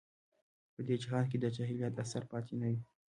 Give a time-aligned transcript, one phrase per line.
[0.73, 2.81] په دې جهان کې د جاهلیت اثر پاتې نه وي.